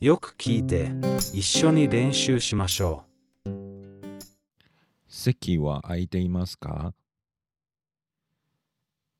[0.00, 0.92] よく聞いて
[1.36, 3.02] 一緒に練習しましょ
[5.08, 6.94] 席は空いていますか？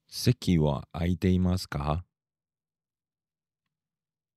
[0.06, 2.04] 席は空いていますか？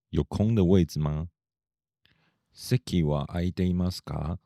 [0.09, 1.27] 有空的位置吗？
[2.51, 4.39] 席は空いていますか？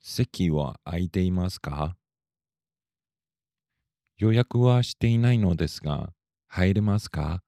[0.00, 1.94] 席は空いていますか？
[4.16, 6.14] 予約はしていないのですが、
[6.46, 7.42] 入れますか？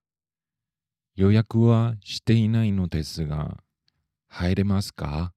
[1.21, 3.59] 予約はしていないのですが、
[4.27, 5.35] 入れますか？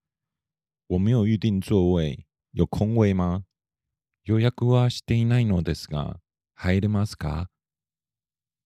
[0.88, 3.44] 我没有预定座位，有空位吗？
[4.24, 6.22] 予約はしていないのですが、
[6.56, 7.50] 入れますか？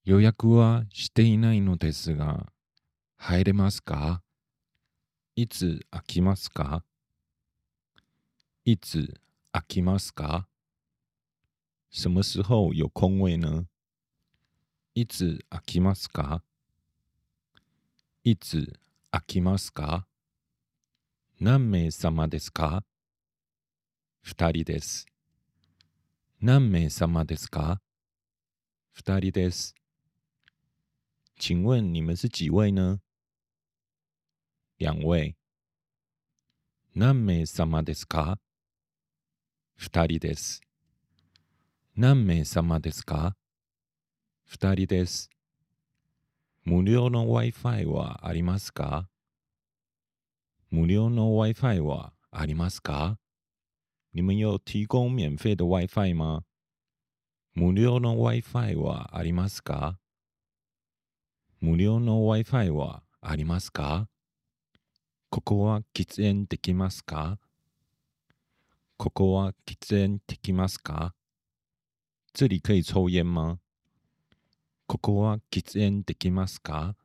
[0.04, 2.54] 予約はしていないのですが、
[3.16, 4.22] 入れますか？
[5.36, 6.84] いつ空きますか？
[8.64, 9.20] いつ
[9.52, 10.48] 空きますか？
[11.90, 13.66] 什么时候有空位呢？
[14.94, 16.44] いつ空きますか？
[18.30, 18.78] いつ
[19.10, 20.06] 空きますか？
[21.40, 22.84] 何名様ですか？
[24.22, 25.06] 二人です。
[26.42, 27.80] 何名様ですか？
[28.92, 29.74] 二人です。
[31.40, 33.00] 请问你们是几位呢？
[34.78, 35.38] 两位。
[36.94, 38.40] 何名様ですか？
[39.78, 40.60] 二人です。
[41.96, 43.38] 何名様ですか？
[44.44, 45.30] 二人です。
[46.70, 49.08] 無料の Wi-Fi はありますか？
[50.70, 53.18] 無料の Wi-Fi はありますか？
[54.12, 56.42] 你们有提供免费的 Wi-Fi 吗？
[57.54, 59.98] 無料の Wi-Fi はありますか？
[61.62, 64.10] 無料の Wi-Fi はありますか？
[65.30, 67.40] ここは喫煙できますか？
[68.98, 71.14] ここは喫煙できますか？
[72.34, 73.60] 这里可以抽烟吗？
[74.90, 76.96] ここは喫煙できますか？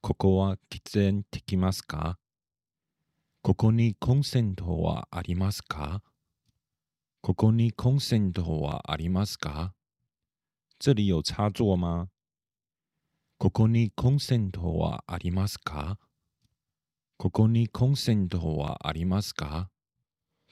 [0.00, 2.18] ここは喫煙できますか？
[3.40, 6.02] ここにコンセントはありますか？
[7.20, 9.74] ここにコンセントはありますか？
[10.80, 12.08] 这里有插座吗？
[13.38, 16.00] ここにコンセントはありますか？
[17.16, 19.70] ここにコンセントはありますか？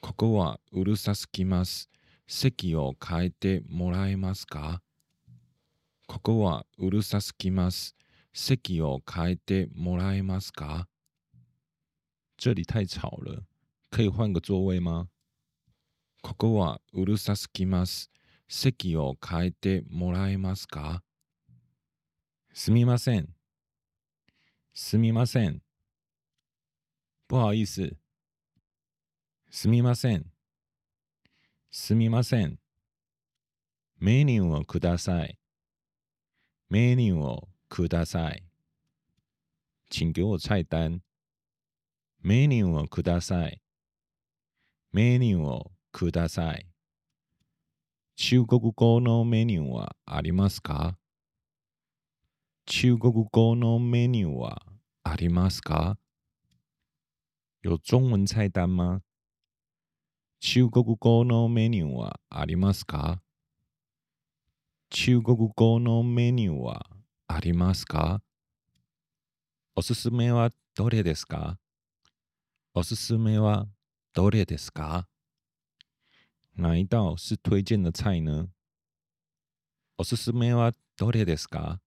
[0.00, 1.90] ここはうるさすぎます。
[2.28, 4.80] 席を変えてもらえますか？
[6.12, 7.96] ここはうるさすぎます。
[8.34, 10.86] 席を変えてもらえますか？
[12.36, 13.46] 这里太吵了，
[13.90, 15.08] 可以换个座位吗？
[16.20, 18.10] ここはうるさすぎます。
[18.46, 21.02] 席を変えてもらえますか？
[22.52, 23.30] すみません。
[24.74, 25.62] すみません。
[27.26, 27.96] 不好意思。
[29.50, 30.26] すみません。
[31.70, 32.58] すみません。
[33.98, 35.38] メニューをください。
[36.72, 38.44] メニューをください。
[39.90, 41.02] 请给我菜单。
[42.22, 43.60] メニューをください。
[44.90, 46.66] メニューをください。
[48.16, 50.96] 中国語のメニューはありますか？
[52.64, 54.62] 中国語のメニューは
[55.04, 55.98] ありますか？
[57.62, 59.02] 有中文菜单吗
[60.40, 63.20] 中国語のメニューはありますか？
[64.94, 66.84] 中国語のメニューは
[67.26, 68.20] ありますか？
[69.74, 71.58] おすすめはどれですか？
[72.74, 73.66] おすすめは
[74.12, 75.08] どれですか？
[76.58, 78.48] 哪一道是推荐的菜呢？
[79.96, 81.80] おすすめはどれですか？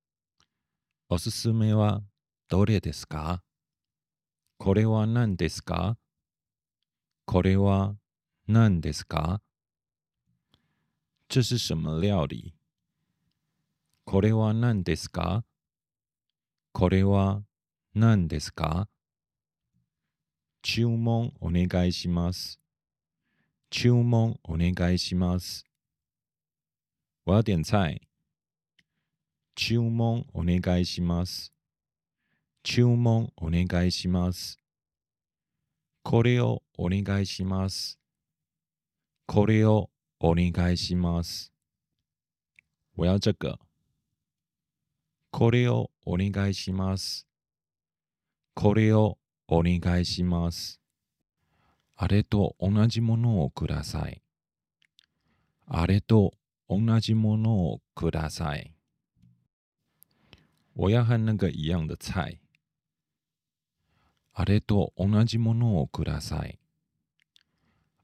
[1.07, 2.01] おすすめは
[2.49, 3.43] どれですか？
[4.57, 5.99] これは何ですか？
[7.27, 7.97] これは
[8.47, 9.41] 何ですか？
[11.29, 12.54] 这是什么料理？
[14.15, 15.43] これは何ですか？
[16.71, 17.41] これは
[17.93, 18.87] 何ですか？
[20.61, 22.57] 注文お願いします。
[23.69, 25.65] 注文お願いします。
[27.25, 28.07] 我要点菜。
[29.53, 31.51] 注文お願いします。
[32.63, 34.57] 注文お願いします。
[36.03, 37.99] これをお願いします。
[39.27, 39.89] これを
[40.21, 41.51] お願いします。
[42.95, 43.59] 我要这个。
[45.37, 47.27] これをお願いします。
[48.53, 49.17] これを
[49.49, 50.79] お願いします。
[51.97, 54.21] あれと同じものをください。
[55.67, 56.31] あれと
[56.69, 58.73] 同じものをください。
[60.73, 62.39] 我要和那个一样的菜。
[64.31, 66.59] あれと同じものをください。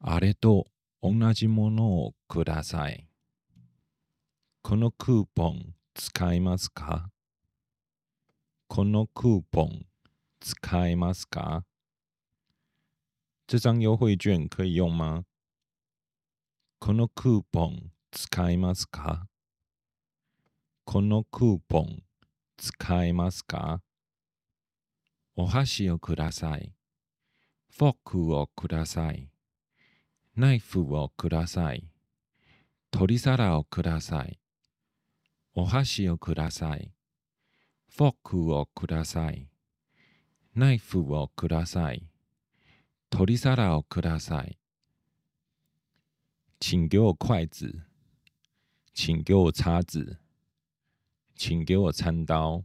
[0.02, 0.68] あれと
[1.02, 3.08] 同じものをください。
[4.62, 7.10] このクーポン使いますか？
[8.74, 9.86] このクーポン
[10.40, 11.66] 使えますか？
[13.46, 15.26] 这张优惠券可以用吗？
[16.80, 19.28] このクーポン使えますか？
[20.86, 22.02] このクーポン
[22.56, 23.82] 使えますか？
[25.36, 26.72] お箸をください。
[27.78, 29.28] フォークをください。
[30.38, 31.90] ナイフをください。
[32.90, 34.40] 取り皿をください。
[35.56, 36.94] お箸をください。
[37.94, 39.50] フォークをください。
[40.56, 42.08] ナイフをください。
[43.10, 44.58] 取り皿をください。
[46.62, 47.82] 请给我筷子，
[48.94, 50.20] 请给我叉子，
[51.36, 52.64] 请给我餐刀，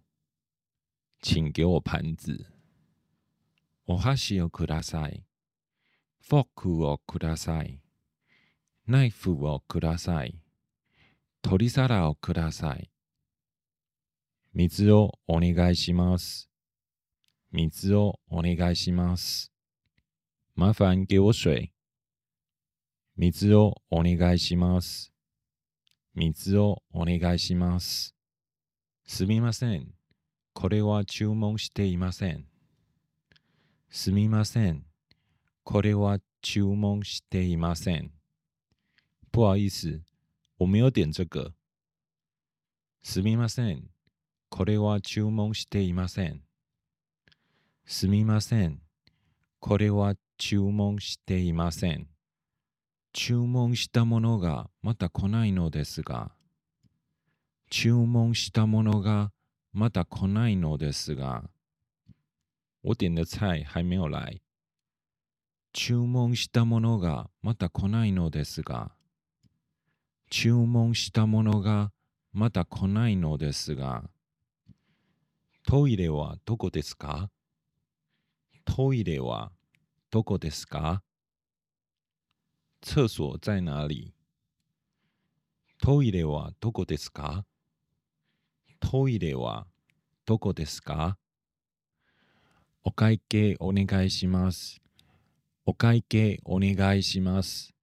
[1.20, 2.46] 请给我盘子。
[3.86, 5.24] お箸をください。
[6.20, 7.80] フォークをください。
[8.86, 10.38] ナイフをください。
[11.42, 12.90] 取り皿をください。
[14.58, 16.48] 水をお願いします。
[17.52, 19.52] 水をお願いします。
[20.56, 21.74] 麻烦给我水。
[23.18, 25.12] 水をお願いします。
[26.14, 28.14] 水をお願いします。
[29.04, 29.92] すみません。
[30.54, 32.46] これは注文していません。
[33.90, 34.86] すみません。
[35.64, 38.10] これは注文していません。
[39.30, 40.00] 不好意思，
[40.56, 41.52] 我没有点这个。
[43.02, 43.90] すみません。
[44.48, 46.42] これは注文していません。
[47.84, 48.80] すみません。
[49.60, 52.08] これは注文していません。
[53.12, 56.32] 注文したものがまだ来ないのですが。
[57.70, 59.32] 注文したものが
[59.72, 61.44] まだ来ないのですが。
[62.82, 64.42] 我点的菜还没有来。
[65.72, 68.92] 注文したものがまだ来ないのですが。
[70.30, 71.92] 注文したものが
[72.32, 74.04] まだ来ないのですが。
[75.68, 77.28] トイレはどこですか？
[78.64, 79.50] トイレは
[80.12, 81.02] どこですか？
[82.82, 84.14] 厕所在哪里？
[85.82, 87.44] トイレはどこですか？
[88.78, 89.66] トイレは
[90.24, 91.18] どこですか？
[92.84, 94.80] お会計お願いします。
[95.64, 97.74] お会計お願いします。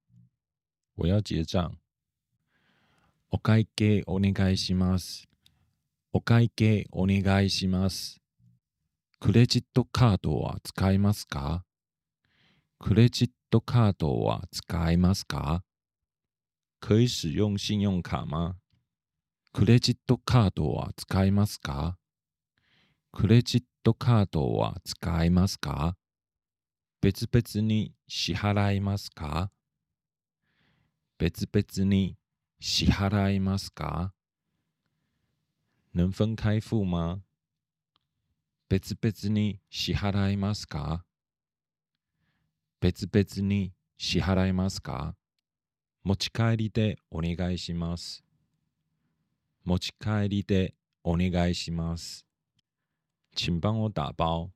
[0.95, 1.73] 我要结账。
[3.29, 5.27] お会計お願いします。
[6.15, 8.21] お会計お願いします。
[9.19, 11.65] クレジットカードは使えますか？
[12.77, 15.63] クレジットカードは使えますか？
[16.79, 18.57] 可以使用信用卡吗？
[19.53, 21.97] クレジットカードは使えますか？
[23.11, 25.97] クレジットカードは使えますか？
[27.01, 29.49] 別々に支払いますか？
[31.17, 32.17] 別々に
[32.59, 34.13] 支払いますか？
[35.95, 37.21] 能分開付吗
[38.67, 41.05] 別々に支払いますか？
[42.81, 45.15] 別々に支払いますか？
[46.03, 48.23] 持ち帰りでお願いします。
[49.63, 50.73] 持ち帰りで
[51.03, 52.25] お願いします。
[53.35, 54.49] 请帮我打包。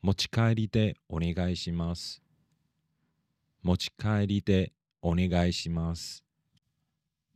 [0.00, 2.22] 持ち帰りでお願いします。
[3.62, 4.72] 持ち帰りで
[5.02, 6.24] お願いします。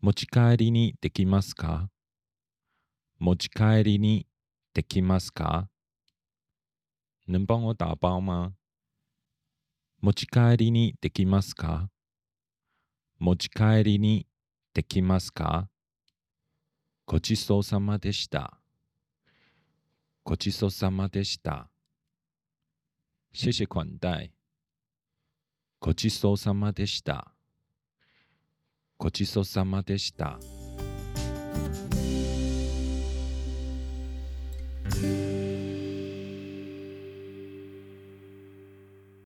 [0.00, 1.90] 持ち帰りにできますか？
[3.18, 4.26] 持ち帰りに
[4.72, 5.68] できますか？
[7.26, 8.54] 能帮我打包吗
[10.00, 11.90] 持ち帰りにできますか？
[13.18, 14.26] 持ち帰りに
[14.72, 15.68] できますか？
[17.06, 18.60] ごちそうさまでした。
[20.22, 21.68] ごちそうさまでした。
[23.32, 24.32] 谢谢款待。
[25.80, 27.34] ごちそうさまでした。
[28.96, 30.38] ごちそうさまでした。